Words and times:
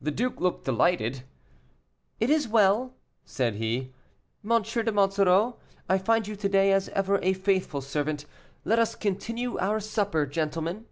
The 0.00 0.10
duke 0.10 0.40
looked 0.40 0.64
delighted. 0.64 1.22
"It 2.18 2.30
is 2.30 2.48
well," 2.48 2.96
said 3.24 3.54
he; 3.54 3.92
"M. 4.44 4.60
de 4.62 4.90
Monsoreau, 4.90 5.60
I 5.88 5.98
find 5.98 6.26
you 6.26 6.34
to 6.34 6.48
day, 6.48 6.72
as 6.72 6.88
ever, 6.88 7.20
a 7.22 7.32
faithful 7.32 7.80
servant; 7.80 8.26
let 8.64 8.80
us 8.80 8.96
continue 8.96 9.56
our 9.58 9.78
supper, 9.78 10.26
gentlemen." 10.26 10.86